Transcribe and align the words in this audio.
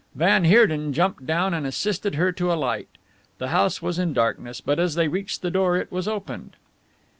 Van 0.15 0.45
Heerden 0.45 0.93
jumped 0.93 1.27
down 1.27 1.53
and 1.53 1.63
assisted 1.67 2.15
her 2.15 2.31
to 2.31 2.51
alight. 2.51 2.89
The 3.37 3.49
house 3.49 3.83
was 3.83 3.99
in 3.99 4.13
darkness, 4.13 4.59
but 4.59 4.79
as 4.79 4.95
they 4.95 5.07
reached 5.07 5.43
the 5.43 5.51
door 5.51 5.77
it 5.77 5.91
was 5.91 6.07
opened. 6.07 6.55